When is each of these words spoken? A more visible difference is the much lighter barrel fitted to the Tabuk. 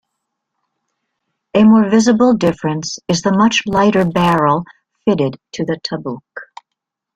A 1.53 1.63
more 1.63 1.87
visible 1.87 2.33
difference 2.33 2.97
is 3.07 3.21
the 3.21 3.31
much 3.37 3.61
lighter 3.67 4.03
barrel 4.03 4.63
fitted 5.05 5.37
to 5.51 5.63
the 5.63 5.79
Tabuk. 5.79 6.23